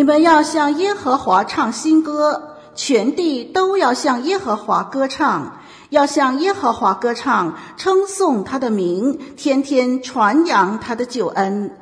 [0.00, 5.58] 你们要向耶和华唱新歌，全地都要向耶和华歌唱，
[5.90, 11.76] 要向耶和华歌唱，称颂他的名，天天传扬他的救恩，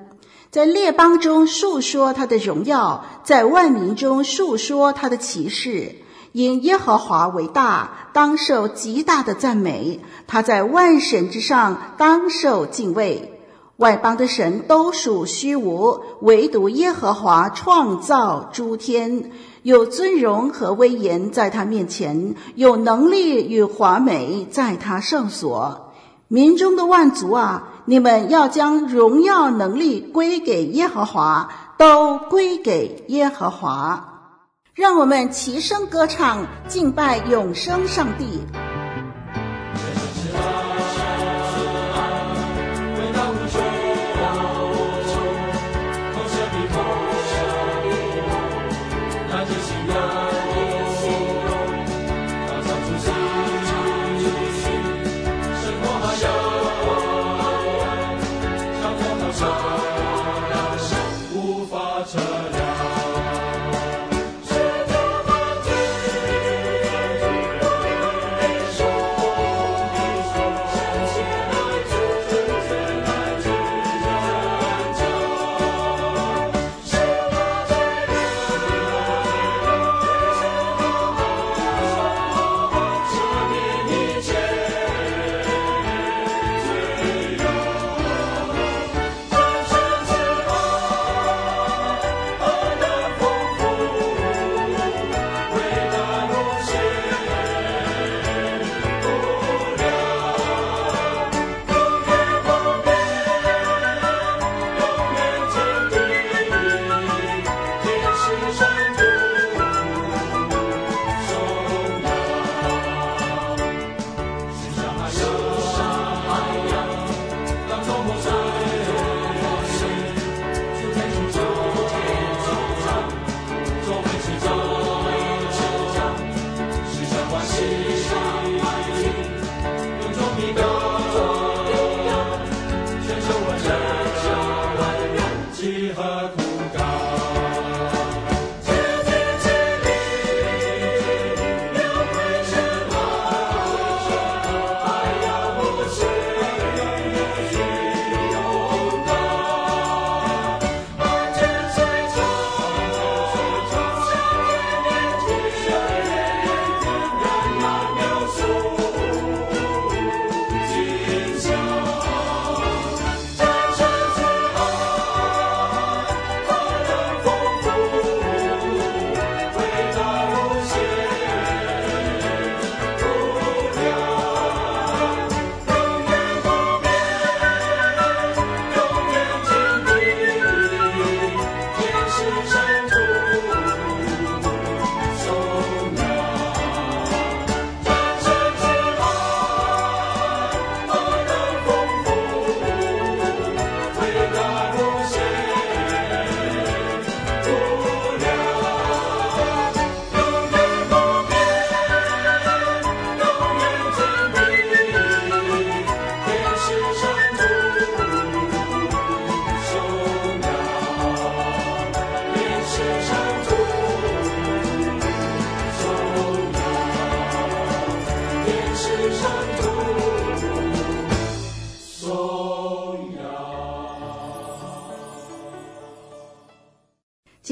[0.50, 5.94] 在列邦中述说他的荣耀，在万民中述说他的奇事。
[6.32, 13.37] 因耶和华为大，当受极大的赞美；他在万神之上，当受敬畏。
[13.78, 19.30] 外邦的神都属虚无，唯独耶和华创造诸天，
[19.62, 25.92] 有尊荣和威严在他面前，有能力与华美在他圣所。
[26.26, 31.48] 民中的万族啊，你们要将荣耀能力归给耶和华，
[31.78, 34.32] 都归给耶和华。
[34.74, 38.40] 让我们齐声歌唱，敬拜永生上帝。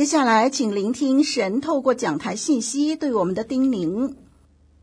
[0.06, 4.14] 接下来，请聆听神透过讲台信息对我们的叮咛。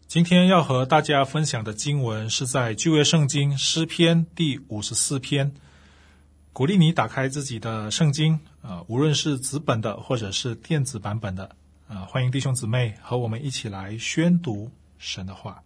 [0.06, 5.54] 今天要和大家分享的经文是在旧约圣经诗篇第五十四篇。
[6.52, 11.56] 鼓励你打开自己的圣经，啊、无论是纸本的或者是电子版本的，
[11.88, 15.64] 啊、欢迎弟兄姊妹和我们一起来宣读神的话。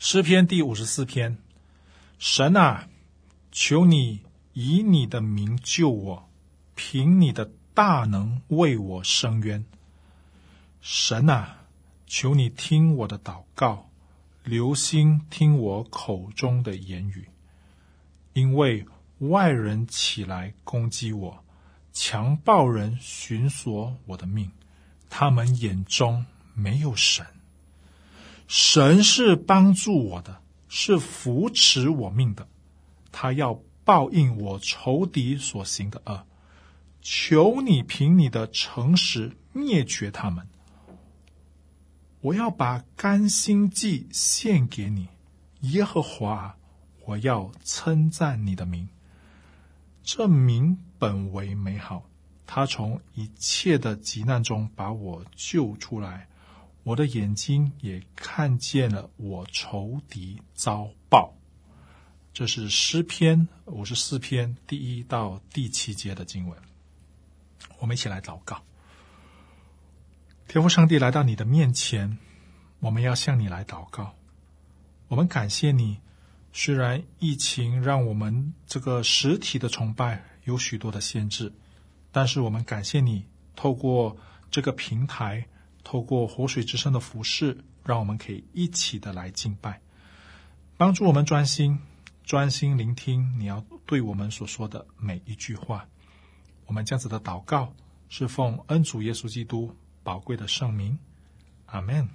[0.00, 1.38] 诗篇第五十四篇，
[2.18, 2.88] 神啊，
[3.52, 4.22] 求你
[4.54, 6.28] 以你的名救我，
[6.74, 9.62] 凭你的大能为我伸冤。
[10.80, 11.58] 神啊，
[12.06, 13.90] 求你听我的祷告，
[14.44, 17.28] 留心听我口中的言语，
[18.32, 18.86] 因为
[19.18, 21.44] 外人起来攻击我，
[21.92, 24.50] 强暴人寻索我的命，
[25.10, 26.24] 他们眼中
[26.54, 27.26] 没有神。
[28.48, 30.40] 神是帮助我的。
[30.68, 32.48] 是扶持我命的，
[33.12, 36.26] 他要报应我仇敌所行的恶。
[37.08, 40.44] 求你凭你的诚实灭绝他们。
[42.20, 45.06] 我要把甘心祭献给你，
[45.60, 46.56] 耶和华，
[47.04, 48.88] 我要称赞你的名。
[50.02, 52.02] 这名本为美好，
[52.44, 56.26] 他从一切的急难中把我救出来。
[56.82, 61.32] 我的眼睛也看见了我仇敌遭报。
[62.32, 66.65] 这是诗篇五十四篇第一到第七节的经文。
[67.78, 68.62] 我们一起来祷告。
[70.48, 72.18] 天父上帝来到你的面前，
[72.80, 74.14] 我们要向你来祷告。
[75.08, 75.98] 我们感谢你，
[76.52, 81.52] 虽然疫情让我们这个实体的崇拜有许多的限制，
[82.12, 84.16] 但是我们感谢你，透过
[84.50, 85.46] 这个平台。
[85.88, 89.80] 透过活水之声的服侍，让我们可以一起的来敬拜，
[90.76, 91.78] 帮助我们专心、
[92.24, 95.86] 专心聆听你要对我们所说的每一句话。
[96.66, 97.72] 我们这样子的祷告，
[98.08, 100.98] 是奉恩主耶稣基督宝贵的圣名，
[101.66, 102.08] 阿门。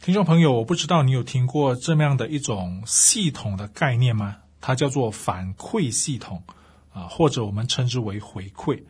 [0.00, 4.38] 听众朋友，我不知道你有听过这么样的一种系统的概念吗？
[4.60, 6.42] 它叫做反馈系统
[6.92, 8.82] 啊，或者我们称之为回馈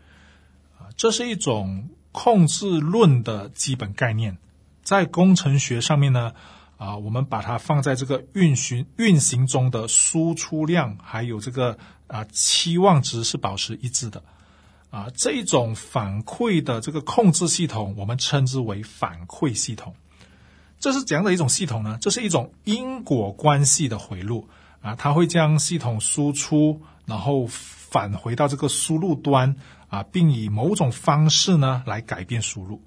[0.78, 1.90] 啊，这是一种。
[2.16, 4.38] 控制论的基本概念，
[4.84, 6.32] 在工程学上面呢，
[6.76, 11.76] 啊，我们把它放在这个运行运行中的输出量，还有这个
[12.06, 14.22] 啊期望值是保持一致的，
[14.90, 19.94] 啊，这种反馈的这个控制系统，我们称之为反馈系统。
[20.78, 21.98] 这是怎样的一种系统呢？
[22.00, 24.48] 这是一种因果关系的回路
[24.80, 29.56] 啊，它会将系统输出，然后返回到这个输入端。
[29.90, 32.82] 啊，并以某种方式呢来改变输入。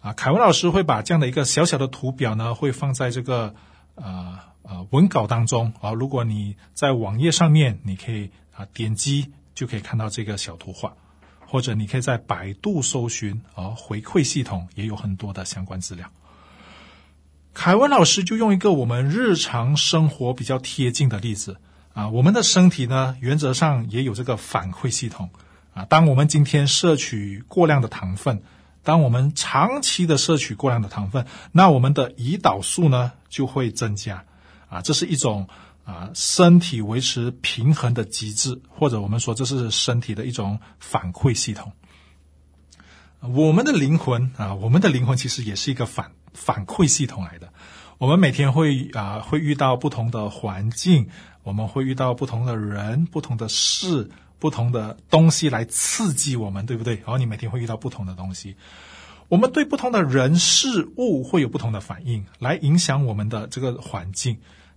[0.00, 3.52] 啊，凯文老师会把这样的一个小小的图表呢，会放在这个
[3.96, 5.90] 呃呃文稿当中啊。
[5.90, 10.94] 如果你在网页上面，你可以啊点击就可以看到这个小图画，
[11.46, 16.10] 或者你可以在百度搜寻啊回馈系统，也有很多的相关资料。
[17.54, 21.56] 凯文老师就用一个我们日常生活比较贴近的例子
[21.94, 25.30] 啊，我们的身体呢，原则上也有这个反馈系统。
[25.72, 28.42] 啊，当我们今天摄取过量的糖分，
[28.82, 34.24] 当我们长期的摄取过量的糖分，那我们的胰岛素呢就会增加。
[34.68, 35.48] 啊，这是一种
[35.86, 41.72] 啊身体维持平衡的机制，或者我们说这是身体的一种反馈系统。
[43.20, 47.50] 我们的灵魂啊，我们的灵魂其实也是一个反反馈系统来的。
[47.96, 51.08] 我们每天会啊会遇到不同的环境，
[51.44, 54.10] 我们会遇到不同的人、不同的事。
[54.38, 56.96] 不同的东西来刺激我们，对不对？
[56.96, 58.54] 然后你每天会遇到不同的东西，
[59.28, 64.36] 我们对不同的人事物会有不同的反应，来影响我们的这个环境。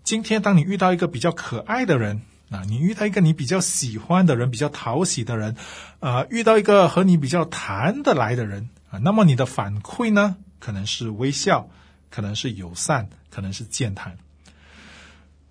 [0.09, 5.55] 今天，当你遇到一个比较可爱的人，啊，你遇到一个你比较喜欢的人，比较讨喜的人，
[5.99, 11.69] 啊，遇到一个和你比较谈得来的人，啊，那么你的反馈呢，可能是微笑，
[12.09, 14.17] 可能是友善，可能是健谈。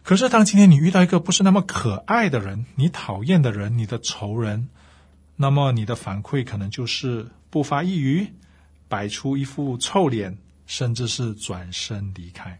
[0.03, 4.69] 可是，当今天你遇到一个不是那么可爱的人，你讨厌的人，你的仇人，
[5.37, 8.27] 那么你的反馈可能就是不发一语，
[8.89, 12.59] 摆出一副臭脸，甚至是转身离开。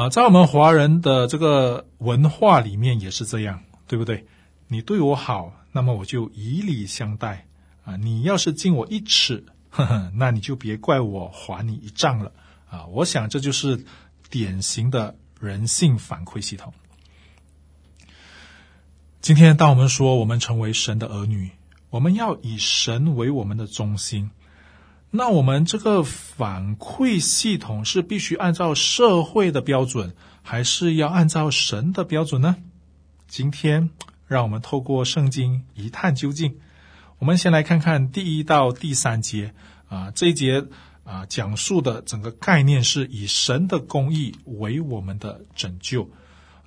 [0.00, 4.26] 啊，在我们华人的这个文化里面也是这样，对不对？
[4.68, 7.46] 你对我好，那么我就以礼相待
[7.84, 7.96] 啊。
[7.96, 12.32] 你要是敬我一尺，呵呵，那你就别怪我还你一丈了
[12.70, 12.86] 啊。
[12.86, 13.84] 我想这就是。
[14.30, 16.72] 典型的人性反馈系统。
[19.20, 21.50] 今天，当我们说我们成为神的儿女，
[21.90, 24.30] 我们要以神为我们的中心，
[25.10, 32.56] 那我们这个反馈系统是必须按照社会的标准，还是要按照神的标准呢？
[33.26, 33.90] 今天，
[34.26, 36.58] 让我们透过圣经一探究竟。
[37.18, 39.52] 我们先来看看第一到第三节
[39.88, 40.66] 啊，这一节。
[41.02, 46.08] 啊，讲述的整个概念是以神的公义为我们的拯救。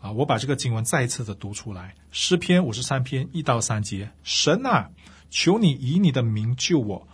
[0.01, 4.89] 啊，我把这个经文再一次的读出来，诗篇五十三篇一到三节：神啊，
[5.29, 7.07] 求你以你的名救我，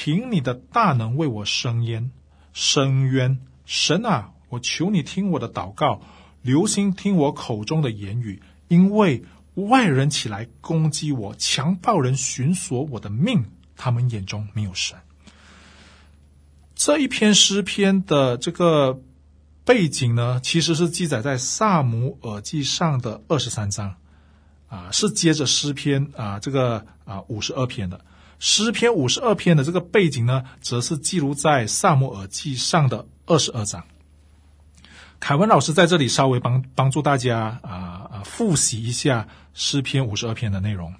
[0.00, 2.12] 凭你的大能为我伸冤，
[2.52, 3.40] 伸冤。
[3.64, 6.00] 神啊，我求你听我的祷告，
[6.40, 9.24] 留心听我口中的言语，因为
[9.54, 14.96] 外人起来攻击我，强暴人寻索我的命，他们眼中没有神。
[16.76, 19.00] 这一篇诗篇的这个
[19.64, 23.96] 背景呢，其实是记载在撒母耳记上的二十三章，
[24.68, 28.04] 啊，是接着诗篇啊这个啊五十二篇的。
[28.38, 33.84] 诗篇五十二篇的这个背景呢，则是记录在撒母耳记上的二十二章。
[35.20, 40.94] 凯文老师在这里稍微帮帮助大家啊啊复习一下诗篇五十二篇的内容。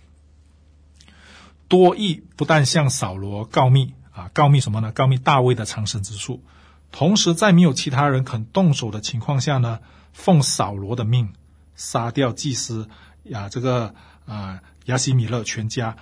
[1.69, 3.95] 多益不但向扫罗告密。
[4.11, 4.91] 啊，告密什么呢？
[4.91, 6.43] 告密大卫的藏身之处，
[6.91, 9.79] 同时在没有其他人肯动手的情况下呢，
[10.13, 11.33] 奉扫罗的命
[11.77, 12.89] 杀掉祭司
[13.23, 13.95] 呀，这个
[14.27, 15.97] 啊亚西米勒全家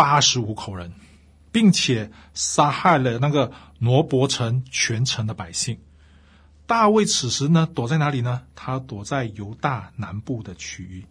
[0.00, 0.94] 八十五口人，
[1.52, 5.78] 并且杀害了那个挪伯城全城的百姓。
[6.66, 8.40] 大卫此时呢，躲在哪里呢？
[8.54, 11.04] 他躲在犹大南部的区域。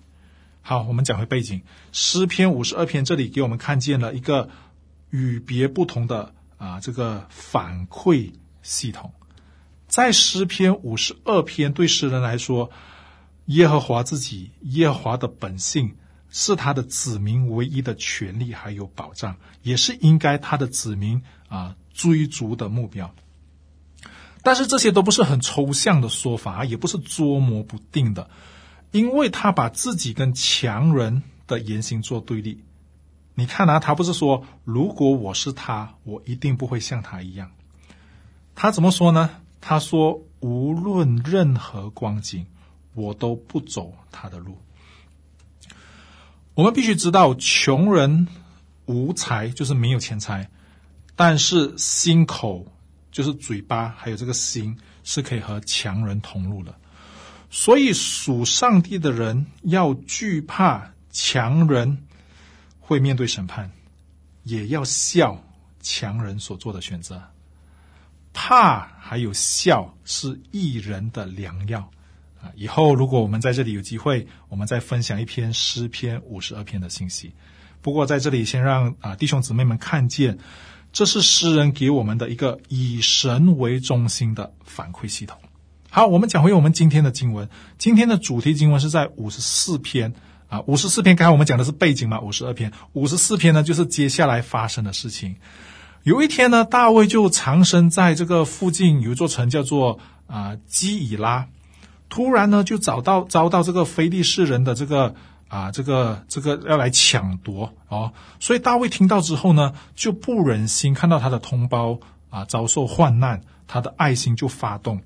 [0.62, 4.50] 好，我们讲回背景，诗篇五十二篇这里给我们看见了一个
[5.12, 6.34] 与别不同的。
[6.58, 9.14] 啊，这个反馈系统，
[9.88, 12.72] 在诗篇五十二篇，对诗人来说，
[13.46, 15.96] 耶和华自己，耶和华的本性，
[16.30, 23.14] 是他的子民唯一的权利还有保障，也是应该他的子民啊追逐的目标。
[24.42, 28.30] 但是这些都不是很抽象的说法，也不是捉摸不定的，
[28.92, 32.64] 因为他把自己跟强人的言行做对立。
[33.36, 37.52] 你看啊，他不是说，如果我是他，我一定不会像他一样。
[38.56, 39.30] 他怎么说呢？
[39.62, 42.46] 他说，无论任何光景，
[42.94, 44.58] 我都不走他的路。
[46.60, 48.28] 我们必须知道，穷人
[48.86, 50.50] 无财就是没有钱财，
[51.16, 52.68] 但是心口
[53.14, 56.76] 就是嘴巴，还有这个心是可以和强人同路的。
[57.50, 62.06] 所以属上帝的人要惧怕强人。
[62.78, 63.72] 会面对审判，
[64.44, 65.42] 也要笑
[65.80, 67.24] 强人所做的选择。
[68.34, 71.90] 怕还有笑是一人的良药
[72.42, 72.52] 啊！
[72.56, 77.34] 以后如果我们在这里有机会，我们再分享一篇诗篇五十二篇的信息。
[77.82, 80.38] 不过在这里先让啊弟兄姊妹们看见，
[80.92, 85.38] 这是诗人给我们的一个以神为中心的反馈系统。
[85.90, 90.14] 好，我们讲回我们今天的经文，今天的主题经文是在五十四篇。
[90.50, 95.36] 啊，五十四篇刚才我们讲的是背景嘛，五十二篇，五十四篇呢就是接下来发生的事情。
[96.02, 101.48] 有一天呢，大卫就藏身在这个附近有一座城叫做啊基以拉，
[102.10, 105.16] 突然呢就找到遭到这个非利士人的这个
[105.48, 112.00] 啊这个这个要来抢夺哦，所以大卫听到之后呢就不忍心看到他的同胞
[112.30, 115.02] 啊遭受患难，他的爱心就发动，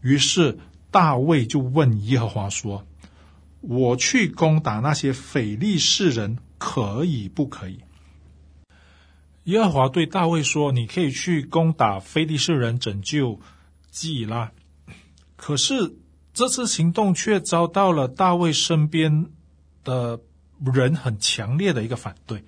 [0.00, 0.58] 于是
[0.90, 2.84] 大卫就问耶和华说。
[3.60, 7.80] 我去攻打那些非利士人，可以不可以？
[9.44, 13.40] 耶和华对大卫说：“你可以去攻打非利士人，拯救
[13.90, 14.52] 基拉。”
[15.34, 15.96] 可是
[16.38, 19.26] 这次行动却遭到了大卫身边
[19.82, 20.20] 的
[20.72, 22.44] 人很强烈的一个反对。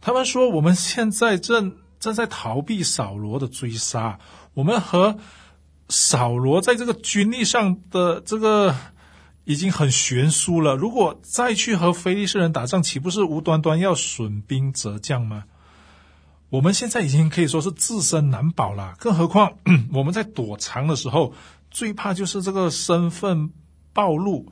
[0.00, 4.20] 他们说：“我们现在正 正在逃避扫罗的追杀，
[4.54, 5.18] 我们和
[5.88, 8.76] 扫罗在这个军力上的这个。”
[9.46, 10.74] 已经很悬殊了。
[10.74, 15.44] 如果再去和非利士人打仗，岂不是无端端要损兵折将吗？
[16.48, 19.58] 我们现在已经可以说是自身难保了，更何况
[19.92, 21.34] 我们在躲藏的时候，
[21.74, 23.50] 最怕就是这个身份
[23.92, 24.50] 暴露。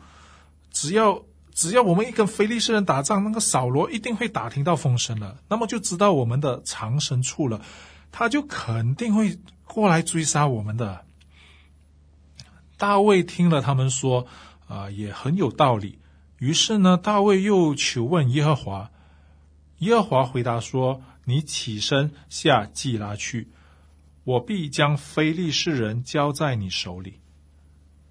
[0.70, 1.22] 只要
[1.54, 7.62] 只要我们一跟非利士人打仗，那个扫罗一定会打听到风声了，那么就知道我们的藏身处了，
[8.10, 11.06] 他就肯定会过来追杀我们的。
[12.76, 14.26] 大卫听了他们说。
[14.68, 15.98] 啊，也很有道理。
[16.38, 18.90] 于是呢，大卫又求问耶和华。
[19.80, 23.50] 耶和华回答说：“你起身下基拉去，
[24.24, 27.20] 我必将非利士人交在你手里。”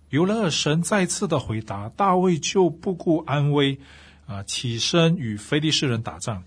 [0.09, 3.79] 有了神再次的回答，大卫就不顾安危，
[4.25, 6.43] 啊，起身与非利士人打仗，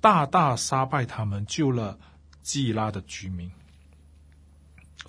[0.00, 1.98] 大大杀败他们，救了
[2.42, 3.50] 基拉的居民。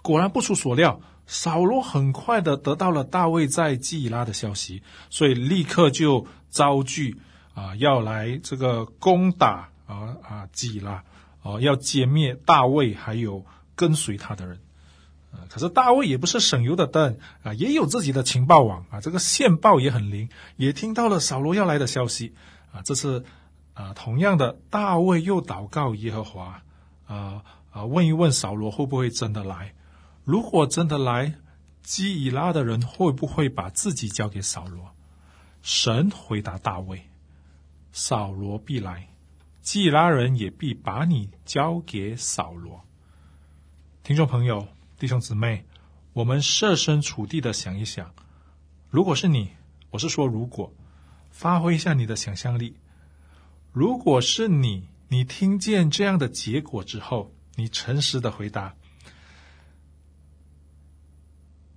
[0.01, 1.01] 果然不出所料。
[1.32, 7.22] 扫罗很快的得到了大卫在基拉的消息，所以立刻就招聚
[7.53, 11.03] 啊，要来这个攻打啊啊基拉，
[11.44, 13.46] 哦，要歼灭大卫还有
[13.79, 14.59] 跟随他的人。
[15.31, 22.33] 啊，可是大卫也不是省油的灯啊，也有自己的情报网啊，这个线报也很灵，也听到了扫罗要来的消息
[22.74, 22.81] 啊。
[22.83, 23.24] 这次
[23.74, 26.63] 啊，同样的，大卫又祷告耶和华
[27.05, 29.74] 啊啊，问一问扫罗会不会真的来。
[30.25, 31.36] 如果真的来，
[31.83, 34.95] 基以拉的人会不会把自己交给扫罗？
[35.62, 37.03] 神回答大卫
[37.93, 39.09] ：“扫罗必来，
[39.62, 42.81] 基以拉人也必把你交给扫罗。”
[44.10, 45.63] 听众朋友、弟兄姊妹，
[46.13, 48.12] 我们设身处地的想一想，
[48.89, 49.51] 如果是你，
[49.92, 50.74] 我是说如果，
[51.30, 52.75] 发挥一下你的想象力，
[53.72, 58.74] 如果是你，你听见这样的结果之后，你诚实的回答，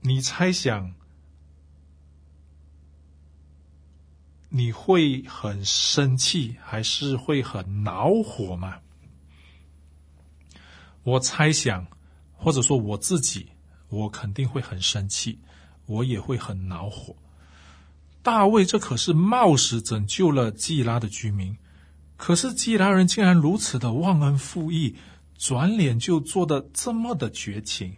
[0.00, 0.94] 你猜想
[4.48, 8.80] 你会很生气，还是会很恼火吗？
[11.02, 11.86] 我猜想，
[12.42, 13.46] 或者说我自己，
[13.88, 15.38] 我肯定会很生气，
[15.86, 17.14] 我也会很恼火。
[18.22, 21.56] 大卫这可是冒死拯救了基拉的居民，
[22.16, 24.96] 可是基拉人竟然如此的忘恩负义。
[25.38, 27.96] 转脸就做的这么的绝情。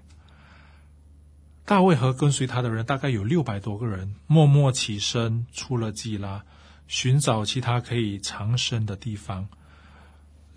[1.66, 6.42] 大卫和跟随他的人大概有六百多个人，默默起身出了基拉，
[6.88, 9.46] 寻找其他可以藏身的地方。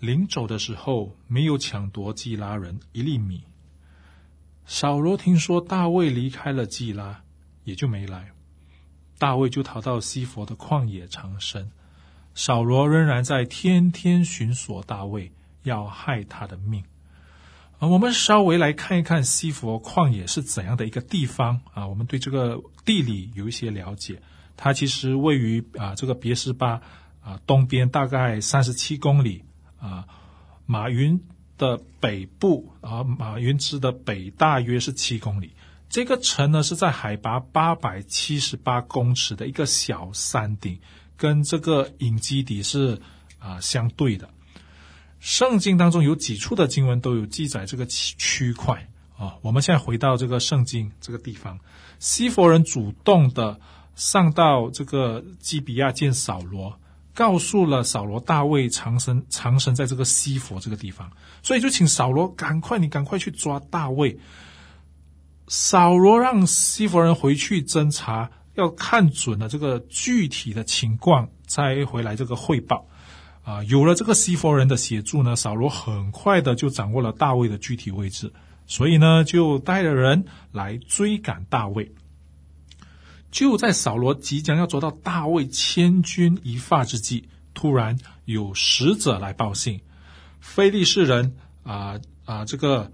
[0.00, 3.44] 临走的时候，没有抢夺基拉人一粒米。
[4.68, 7.24] 扫罗听说大卫离开了基拉，
[7.64, 8.30] 也就没来。
[9.18, 11.68] 大卫就逃到西弗的旷野藏身。
[12.36, 15.32] 扫罗仍然在天天寻索大卫。
[15.64, 16.82] 要害他的命
[17.78, 17.88] 啊！
[17.88, 21.86] 我们稍微来看一看西弗旷野是怎样的一个地方啊？
[21.86, 24.22] 我们对这个地理有一些了解。
[24.56, 26.80] 它其实位于啊这个别是巴
[27.20, 29.44] 啊东边大概三十七公里
[29.78, 30.06] 啊，
[30.64, 31.20] 马云
[31.58, 35.52] 的北部啊，马云之的北大约是七公里。
[35.90, 40.78] 这个城呢是在海拔八百七十八公尺的一个小山顶，
[41.16, 43.00] 跟这个隐基底是
[43.38, 44.30] 啊相对的。
[45.18, 49.36] 圣经当中有几处的经文都有记载这个区块啊。
[49.42, 51.58] 我们现在回到这个圣经这个地方，
[51.98, 53.58] 西弗人主动的
[53.96, 56.78] 上到这个基比亚见扫罗，
[57.18, 61.10] 告诉了扫罗大卫藏身藏身在这个西弗这个地方，
[61.42, 64.16] 所以就请扫罗赶快，你赶快去抓大卫。
[65.48, 72.86] 扫罗让西弗人回去侦查，要看准了这个具体的情况，再回来这个汇报。
[73.42, 78.32] 啊，有了这个西弗人的协助呢，扫罗很快的就掌握了大卫的具体位置，
[78.68, 81.90] 所以呢，就带着人来追赶大卫。
[83.30, 89.80] 就在扫罗即将要捉到大卫千钧一发之际，突然有使者来报信，
[90.40, 92.90] 非利士人啊啊，这个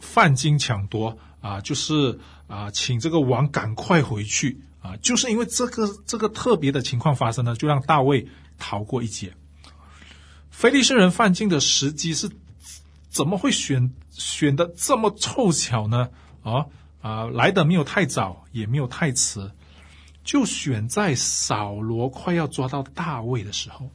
[0.00, 8.26] 犯境抢夺啊，就是啊，请这个王赶快回去啊，就是因为这个这个特别的情况发生呢，就让大卫
[8.58, 9.34] 逃过一劫。
[10.50, 12.28] 非利士人犯境的时机是
[13.10, 16.08] 怎么会选选的这么凑巧呢？
[16.42, 16.66] 啊
[17.00, 19.52] 啊，来的没有太早，也没有太迟，
[20.28, 23.90] 就选在扫罗快要抓到大卫的时候。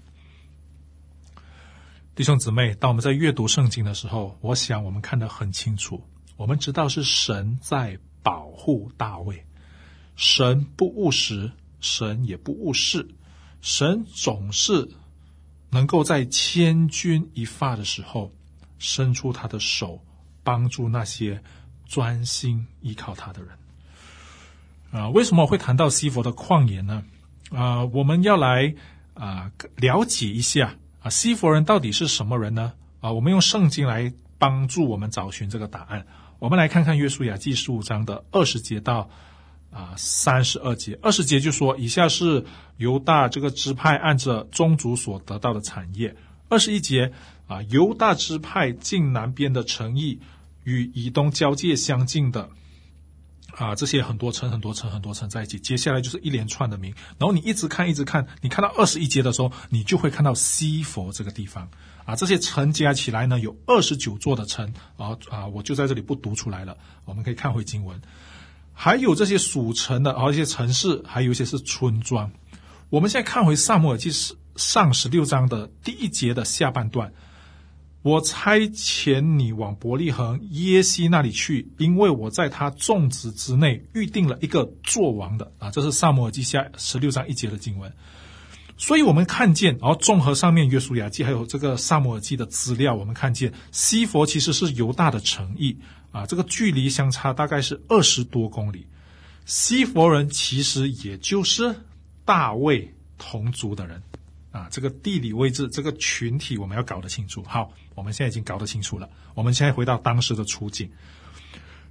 [2.16, 6.04] 弟兄姊妹，当我们在阅读圣经的时候，我想我们看得很清楚，
[6.36, 9.46] 我们知道是神在保护大卫，
[10.16, 13.08] 神不误时，神也不误事，
[13.62, 14.90] 神总是。
[15.70, 18.32] 能够在千钧一发的时候
[18.80, 20.04] 伸出他的手，
[20.44, 21.44] 帮助那些
[21.86, 23.56] 专心依靠他的人。
[24.94, 27.04] 啊，为什么会谈到西弗的旷野呢？
[27.50, 28.74] 啊，我们要来
[29.16, 32.72] 啊了解一下啊，西弗人到底是什么人呢？
[33.02, 36.06] 啊，我们用圣经来帮助我们找寻这个答案。
[36.38, 39.10] 我们来看看约书亚记十五章的二十节到。
[39.74, 42.46] 啊，三十二节，二十节就说，以下是
[42.78, 46.16] 犹大这个支派按着宗族所得到的产业。
[46.48, 47.12] 二十一节
[47.48, 50.20] 啊，犹大支派近南边的城邑
[50.64, 52.52] 与以东交界相近的
[53.56, 55.60] 啊，这些很多城、很多城、很多城在一起。
[55.60, 61.70] 接下来就是一连串的名，然后你一直看，一直看，你看到二十一节的时候，你就会看到西佛这个地方
[62.06, 68.02] 啊，这些城加起来呢有二十九座的城啊啊，我就在这里不读出来了，我们可以看回经文。
[68.74, 72.32] 还有这些属城的，然后一些城市，还有一些是村庄。
[72.90, 74.10] 我们现在看回撒母耳记
[74.56, 77.14] 上十六章的第一节的下半段，
[78.04, 87.92] 我差遣你往伯利恒耶西那里去，因为我在他众子之内预定了一个作王的啊，这是撒摩尔记下十六章一节的经文。
[88.76, 95.78] 所以，我们看见，然后综合上面约书亚记还有这个撒摩尔记的资料，我们看见西弗其实是犹大的城邑。
[96.12, 98.86] 啊，这个距离相差大概是二十多公里。
[99.46, 101.76] 西弗人其实也就是
[102.26, 104.04] 大卫同族的人
[104.54, 104.70] 啊。
[104.72, 107.44] 这个地理位置，这个群体，我们要搞得清楚。
[107.44, 109.10] 好，我们现在已经搞得清楚了。
[109.34, 110.90] 我们现在回到当时的处境，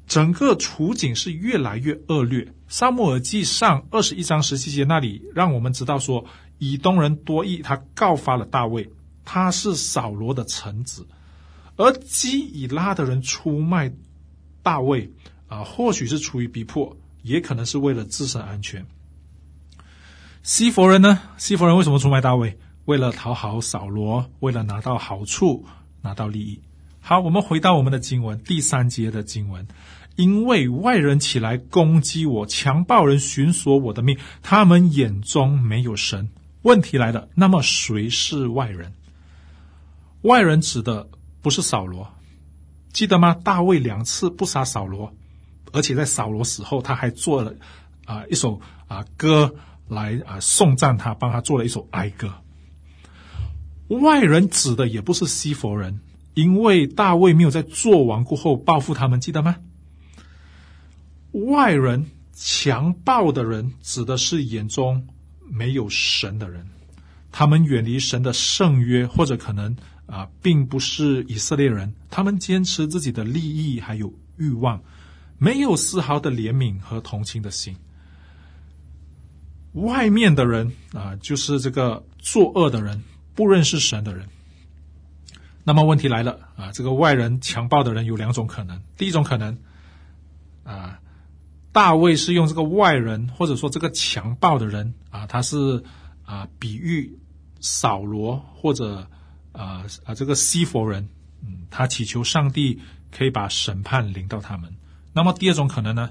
[0.07, 2.51] 整个处境是越来越恶劣。
[2.68, 6.25] 撒母耳记上二十一章十七节那里，让我们知道说，
[6.57, 8.88] 以东人多益他告发了大卫，
[9.27, 11.07] 他是扫罗的臣子，
[11.77, 13.92] 而基以拉的人出卖
[14.62, 15.12] 大卫
[15.48, 18.87] 啊，或许是出于逼迫，也可能是为了自身安全。
[20.42, 21.20] 西弗人呢？
[21.38, 22.59] 西弗人为什么出卖大卫？
[22.87, 25.64] 为了讨好扫罗，为了拿到好处，
[26.00, 26.61] 拿到利益。
[27.00, 29.64] 好，我们回到我们的经文第三节的经文。
[30.16, 36.28] 因为外人起来攻击我，强暴人寻索我的命，他们眼中没有神。
[36.62, 38.92] 问题来了，那么谁是外人？
[40.22, 41.09] 外人指的
[41.40, 42.12] 不是扫罗，
[42.92, 43.33] 记得吗？
[43.44, 45.14] 大卫两次不杀扫罗，
[45.72, 47.55] 而且在扫罗死后，他还做了
[48.07, 49.55] 啊、一首啊、歌。
[49.92, 52.33] 来啊，颂赞他，帮他做了一首哀歌。
[53.88, 56.00] 外人指的也不是西弗人，
[56.35, 59.57] 因为大卫没有在做王过后报复他们，记得吗？
[61.33, 65.07] 外人强暴的人指的是眼中
[65.50, 66.66] 没有神的人，
[67.31, 69.76] 他们远离神的圣约，或者可能
[70.07, 74.83] 啊，并不是以色列人，他们坚持自己的利益还有欲望，
[75.38, 77.76] 没有丝毫的怜悯和同情的心。
[79.72, 83.02] 外面的人啊，就是这个作恶的人，
[83.35, 84.28] 不认识神的人。
[85.64, 88.82] 那么问题来了啊，这个外人强暴的人有两种可能。
[88.96, 89.58] 第一种可能
[90.64, 91.00] 啊，
[91.72, 95.85] 大卫是用这个外人，或者说这个强暴的人啊，他是
[96.24, 97.18] 啊比喻
[97.61, 99.08] 扫罗或者
[99.52, 101.08] 啊啊这个西弗人，
[101.42, 102.80] 嗯，他祈求上帝
[103.11, 104.74] 可以把审判临到他们。
[105.14, 106.11] 那么第二种可能呢？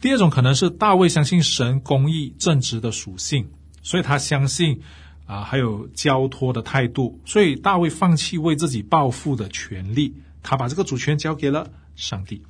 [0.00, 3.48] 第二种可能是大卫相信神公义正直的属性，
[3.82, 4.82] 所以他相信
[5.26, 12.42] 啊，还有交托的态度，所以大卫放弃为自己报复的权利，他把这个主权交给了上帝。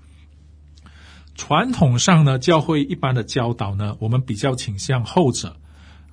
[1.36, 5.56] 传统上呢，教会一般的教导呢，我们比较倾向后者，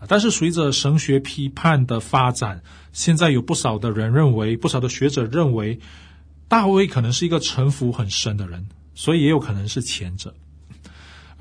[0.07, 5.79] 但是随着神学批判的发展，现在有不少的人认为，不少的学者认为，
[6.47, 10.35] 大卫可能是一个城府很深的人，所以也有可能是前者。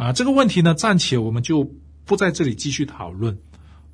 [0.00, 1.70] 啊，这个问题呢，暂且我们就
[2.06, 3.38] 不在这里继续讨论。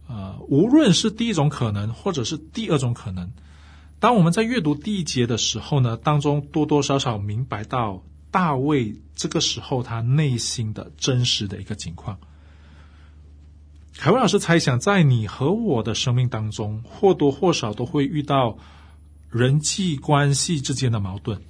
[0.06, 3.32] 呃，无论是第一种可能，或者是第二种可能，
[3.98, 12.20] 当我们在阅读第一节的时候呢，当中多多少少明白到大卫这个时候他内心的真实的一个情况。
[13.98, 18.58] 凯文老师猜想，在你和我的生命当中，或多或少都会遇到
[19.28, 21.40] 人际关系之间的矛盾，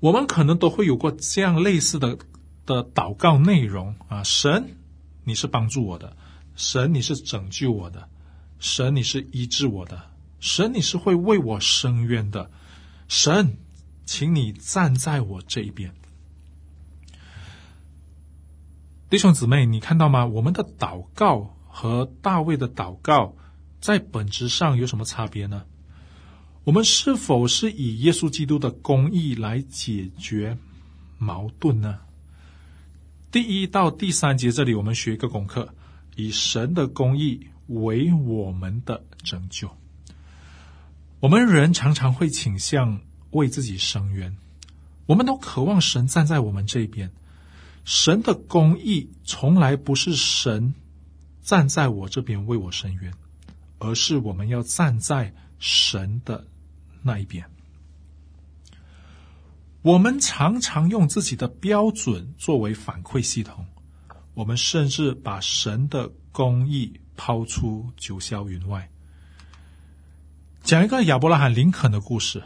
[0.00, 2.18] 我们可能都会有过这样类似的。
[2.68, 4.76] 的祷告内容啊，神，
[5.24, 6.14] 你是帮助我的，
[6.54, 8.10] 神，你是拯救我的，
[8.58, 12.50] 神，你是医治我的，神，你是会为我伸冤的，
[13.08, 13.56] 神，
[14.04, 15.94] 请你站在我这一边。
[19.08, 20.26] 弟兄姊妹，你看到吗？
[20.26, 23.34] 我们的祷告和大卫的祷告
[23.80, 25.64] 在本质上有什么差别呢？
[26.64, 30.58] 我们是否是以耶稣基督的公义来解决
[31.16, 32.00] 矛盾呢？
[33.30, 35.74] 第一到第三节，这里我们学一个功课：
[36.16, 39.70] 以神的公义为我们的拯救。
[41.20, 44.34] 我们人常常会倾向为自己伸冤，
[45.04, 47.10] 我们都渴望神站在我们这边。
[47.84, 50.72] 神的公义从来不是神
[51.42, 53.12] 站在我这边为我伸冤，
[53.78, 56.46] 而是我们要站在神的
[57.02, 57.44] 那一边。
[59.82, 63.64] 我们常常用自己的标准作为反馈系统，
[64.34, 68.88] 我们甚至把神的公义抛出九霄云外。
[70.64, 72.42] 讲一个亚伯拉罕·林肯的故事。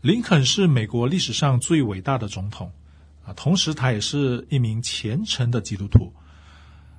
[0.00, 2.72] 林肯是美国历史上最伟大的总统
[3.24, 6.12] 啊，同时他也是一名虔诚的基督徒。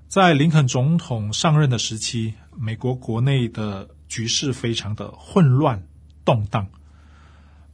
[0.08, 5.82] 在林肯总统上任的时期，美国国内的局势非常的混乱
[6.24, 6.67] 动荡。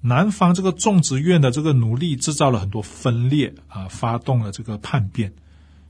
[0.06, 5.34] 南方这个种植园的这个奴隶制造了很多分裂啊，发动了这个叛变，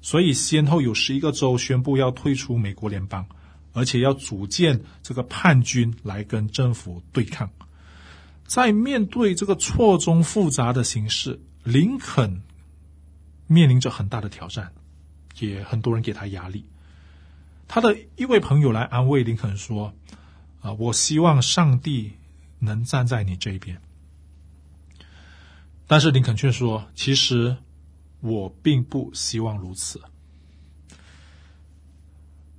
[0.01, 3.25] 所以先后有十一个州宣布要退出美国联邦，
[3.73, 7.49] 而且要组建这个叛军来跟政府对抗。
[8.45, 12.43] 在面对这个错综复杂的形势，林肯
[13.47, 14.71] 面临着很大的挑战，
[15.39, 16.63] 也很多人给他压力。
[17.67, 19.91] 他的一位朋友来安慰林肯说
[20.61, 22.11] ：“啊，我希望上帝
[22.59, 23.81] 能站在你这边。”
[25.87, 27.57] 但是林肯却说：“其实
[28.21, 30.01] 我并不希望如此。”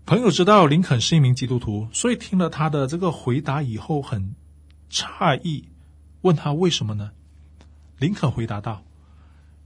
[0.07, 4.35] 朋友知道林肯是一名基督徒，所以听了他的这个回答以后很
[4.91, 5.69] 诧异，
[6.21, 7.13] 问他为什么呢？
[7.99, 8.85] 林肯回答道：“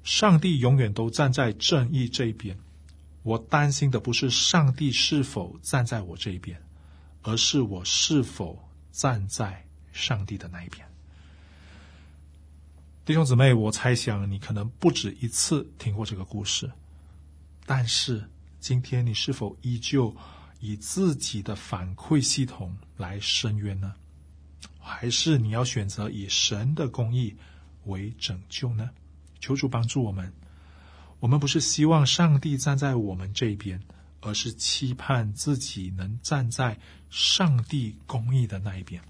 [0.04, 2.56] 上帝永远都站在正义这一边。
[3.24, 6.62] 我担心的不是上帝是否站在我这一边，
[7.22, 10.87] 而是我是否站在上帝的那一边。
[13.08, 16.70] 弟兄姊妹，我猜想你可能不止一次听过这个故事，
[17.64, 18.22] 但是
[18.60, 20.14] 今天你是否依旧
[20.60, 23.94] 以自己的反馈系统来申冤呢？
[24.78, 27.34] 还是你要选择以神的公义
[27.86, 28.90] 为拯救呢？
[29.40, 30.30] 求主帮助我们。
[31.18, 33.80] 我们不是希望上帝站在我们这边，
[34.20, 39.02] 而是期盼自己能站在上帝公义的那一边。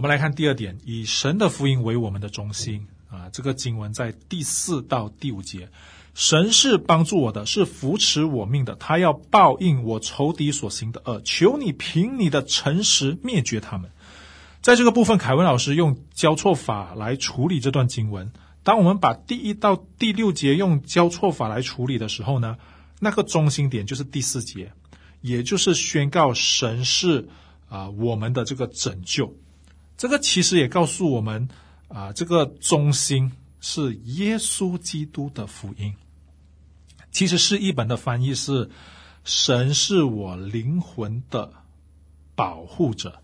[0.00, 3.28] 我们来看第二点，以神的福音为我们的中心啊。
[3.34, 5.68] 这个经文在第四到第五节，
[6.14, 11.20] 神是帮助我的，是扶持我命的，他要报应我仇敌所行的恶。
[11.20, 13.90] 求你凭你的诚实灭绝他们。
[14.62, 18.32] 在这个部分，凯文老师用交错法来处理这段经文。
[18.62, 22.56] 当我们把第一到第六节用交错法来处理的时候呢，
[23.00, 24.72] 那个中心点就是第四节，
[25.20, 27.28] 也就是宣告神是
[27.68, 29.34] 啊、我们的这个拯救。
[30.00, 31.46] 这个其实也告诉我们
[31.88, 35.92] 啊、这个中心是耶稣基督的福音。
[37.12, 38.70] 其实是一本的翻译是
[39.24, 41.52] “神是我灵魂的
[42.34, 43.20] 保护者”。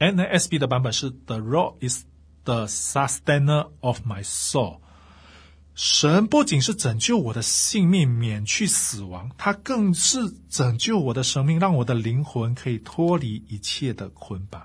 [0.00, 2.02] NASB 的版本是 “The Rock is”。
[2.44, 4.80] The sustainer of my soul，
[5.74, 14.62] 神不仅是拯救我的性命，免去死亡，他更是拯救我的生命，让我的灵魂可以脱离一切的捆绑。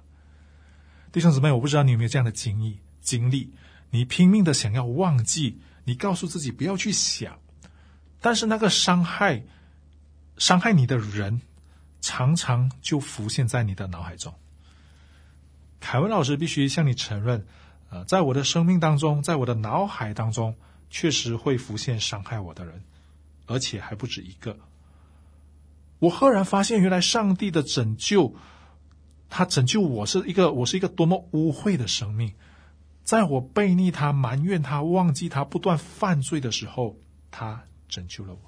[1.13, 2.79] 弟兄姊妹，我不知道你有没有这样的经历？
[2.99, 3.53] 经历，
[3.91, 7.39] 你拼命的想要忘记，你告诉自己不要去想，
[8.19, 9.43] 但是那个伤害、
[10.39, 11.41] 伤害你的人，
[12.01, 14.33] 常常就浮现在你的脑海中。
[15.79, 17.45] 凯文老师必须向你承认。
[17.91, 20.55] 呃，在我的生命当中，在我的脑海当中，
[20.89, 22.83] 确实会浮现伤害我的人，
[23.45, 24.57] 而且还不止一个。
[25.99, 28.33] 我赫然发现，原来上帝的拯救，
[29.35, 32.35] 他拯救我是一个，我是一个多么污秽的生命。
[33.03, 36.99] 在我背逆他、埋怨他、忘记他、不断犯罪的时候，
[37.31, 38.39] 他拯救了我。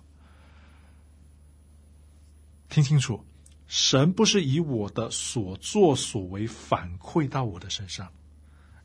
[2.70, 3.26] 听清楚，
[3.66, 8.12] 神不是以我的所作所为反馈到我的身上。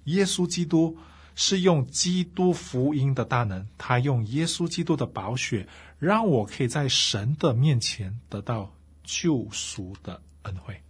[0.05, 0.97] 耶稣基督
[1.35, 10.81] 是用基督福音的大能，他用耶稣基督的宝血，让我可以在神的面前得到救赎的恩惠。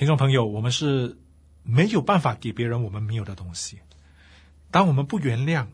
[0.00, 1.18] 听众朋友，我们是
[1.62, 3.80] 没有办法给别人我们没有的东西。
[4.70, 5.66] 当我们不原谅、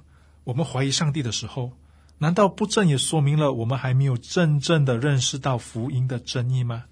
[0.42, 1.78] 我们怀疑上帝的时候，
[2.18, 6.86] 难道不正也说明了我们还没有真正的认识到福音的真意吗？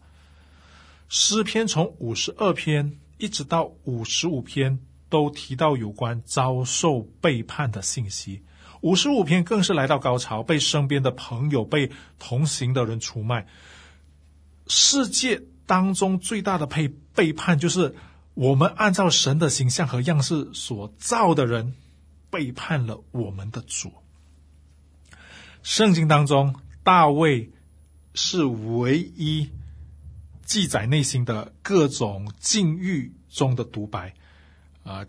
[1.08, 3.00] 诗篇从五十二篇。
[3.18, 8.44] 一直到五十五篇都提到有关遭受背叛的信息，
[8.80, 13.44] 五十五篇更是来到高潮，被身边的朋友、被同行的人出卖。
[14.68, 17.94] 世界当中最大的背背叛，就是
[18.34, 21.74] 我们按照神的形象和样式所造的人
[22.30, 23.92] 背叛了我们的主。
[25.62, 27.50] 圣经当中，大卫
[28.14, 29.50] 是唯一。
[30.46, 34.12] 记载内心的各种境遇中的独白，
[34.82, 35.06] 啊、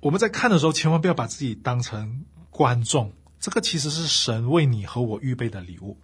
[0.00, 3.12] 我们在看的时候，千万不要把自己当成观众。
[3.38, 6.00] 这个其实是神为你和我预备的礼物。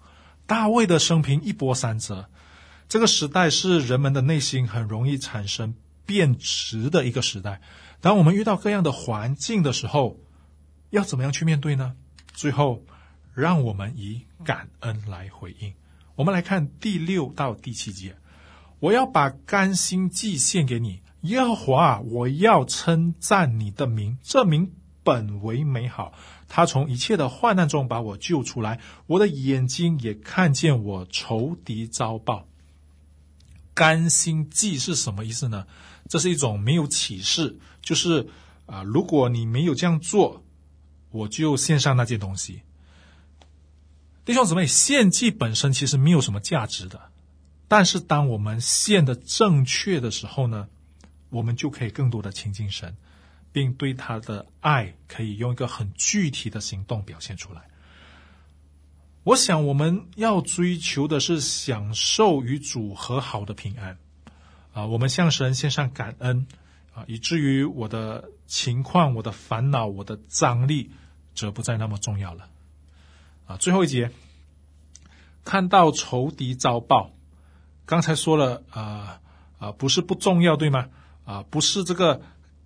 [0.47, 2.31] 大卫的生平一波三折，
[2.89, 5.75] 这个时代是人们的内心很容易产生
[6.07, 7.61] 变质的一个时代。
[8.01, 10.19] 当我们遇到各样的环境的时候，
[10.89, 11.97] 要怎么样去面对呢？
[12.33, 12.83] 最后，
[13.35, 15.75] 让我们以感恩来回应。
[16.15, 18.17] 我们来看第六到第七节。
[18.81, 24.73] 我要把甘心祭献给你，耶和华，我要称赞你的名，这名
[25.03, 26.15] 本为美好。
[26.49, 32.48] 他从一切的患难中把我救出来，我的眼睛也看见我仇敌遭报。
[33.79, 35.65] 甘心祭是什么意思呢？
[36.09, 38.29] 这是一种没有启示，就是
[38.67, 40.43] 啊、如果你没有这样做，
[41.11, 42.63] 我就献上那件东西。
[44.25, 47.01] 弟兄姊妹，献祭本身其实没有什么价值的。
[47.69, 50.69] 但是，当我们献的正确的时候呢，
[51.31, 52.97] 我们就可以更多的亲近神，
[53.53, 57.69] 并对他的爱可以用一个很具体的行动表现出来。
[59.29, 63.99] 我想，我们要追求的是享受与主和好的平安
[64.73, 64.87] 啊！
[64.87, 66.47] 我们向神献上感恩
[66.95, 70.91] 啊，以至于我的情况、我的烦恼、我的张力，
[71.35, 72.49] 则不再那么重要了
[73.47, 73.59] 啊！
[73.59, 74.11] 最后一节，
[75.45, 77.11] 看到仇敌遭报。
[77.85, 79.21] 刚才说了啊
[79.59, 80.89] 啊、不是不重要，对吗？
[81.27, 82.23] 啊、不是这个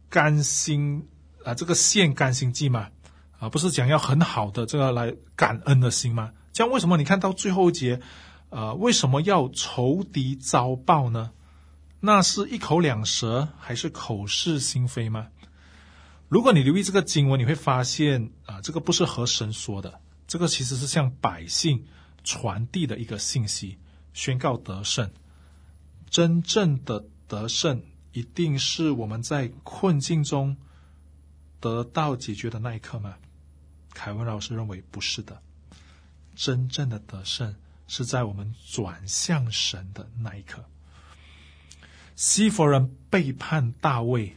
[0.09, 1.09] 甘心
[1.45, 2.91] 啊、这个献甘心祭吗？
[3.41, 6.31] 啊，不是讲要很好的这个来感恩的心吗？
[6.53, 8.01] 这样为什么你看到最后一节，
[8.51, 11.33] 呃，为什么要仇敌遭报呢？
[12.01, 15.29] 那是一口两舌，还是口是心非吗？
[16.29, 21.85] 如果你留意这个经文，你会发现啊，这个不是和神说的，这个其实是向百姓
[22.25, 23.79] 传递的一个信息，
[24.13, 25.11] 宣告得胜。
[26.11, 30.57] 真正的得胜，一定是我们在困境中
[31.61, 33.15] 得到解决的那一刻吗？
[33.95, 35.41] 凯文老师认为不是的。
[36.35, 37.55] 真正的得胜
[37.87, 40.65] 是在我们转向神的那一刻。
[42.15, 44.37] 西弗人背叛大卫，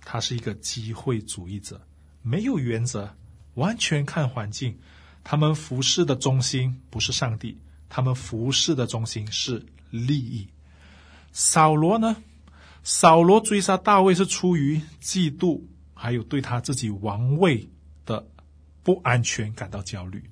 [0.00, 1.80] 他是一个机会主义者，
[2.22, 3.16] 没有原则，
[3.54, 4.78] 完全看环境。
[5.22, 10.48] 他们服侍的中心不是上帝，他们服侍的中心是利益。
[11.32, 12.16] 扫罗呢？
[12.82, 15.62] 扫罗追杀大卫是出于嫉妒，
[15.94, 17.66] 还有对他自己王位
[18.04, 18.28] 的
[18.82, 20.22] 不安全感到焦虑。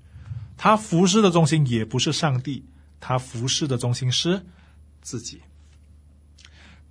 [0.63, 2.65] 他服侍的中心也不是上帝，
[3.01, 4.47] 他服侍的中心是
[5.01, 5.41] 自己。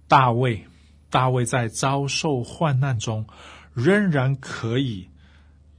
[0.10, 0.68] 大卫，
[1.10, 3.26] 大卫在遭受患难中，
[3.74, 5.10] 仍然可以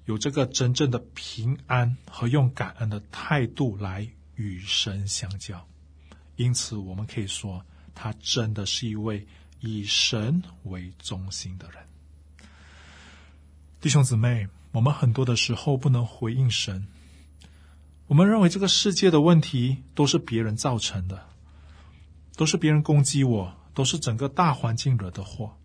[0.07, 5.63] 有这个真正的平安和用感恩的态度来与神相交。
[6.37, 7.63] 因此，我们可以说，
[7.95, 9.27] 他真的是一位
[9.61, 11.85] 以神为中心的人。
[13.83, 16.87] 弟兄姊妹，我们很多的时候不能回应神。
[18.13, 21.31] 我们认为这个世界的问题都是别人造成的，
[22.37, 25.57] 都是别人攻击我，都是整个大环境惹的祸。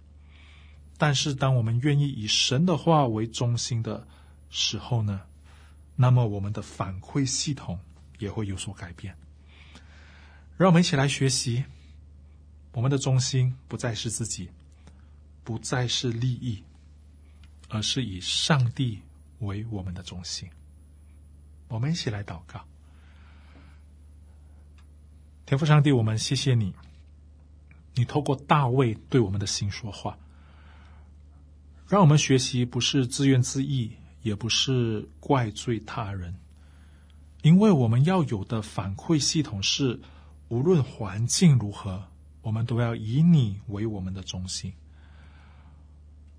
[0.98, 4.08] 但是，当我们愿意以神的话为中心的
[4.50, 5.24] 时候呢，
[5.98, 7.78] 那么我们的反馈系统
[8.18, 9.14] 也会有所改变。
[10.56, 11.66] 让我们一起来学习，
[12.72, 14.50] 我们的中心不再是自己，
[15.44, 16.64] 不再是利益，
[17.68, 19.02] 而是以上帝
[19.40, 20.50] 为我们的中心。
[21.68, 22.62] 我们一起来祷告，
[25.46, 26.74] 天父上帝，我们谢谢你，
[27.94, 30.18] 你透过大卫对我们的心说话，
[31.88, 36.36] 让我们学习不是自怨自艾，也不是怪罪他人，
[37.42, 40.00] 因为我们要有的反馈系统是，
[40.48, 42.02] 无论环境如何，
[42.42, 44.72] 我们都要以你为我们的中心。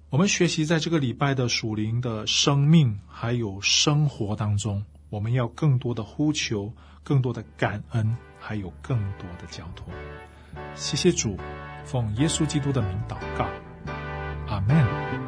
[0.09, 4.83] 我们学习在这个礼拜的属灵的生命还有生活当中。
[5.11, 9.87] 我们要更多的呼求，更多的感恩，还有更多的交托。
[10.75, 11.37] 谢谢主，
[11.85, 13.47] 奉耶稣基督的名祷告，
[14.47, 15.28] 阿门。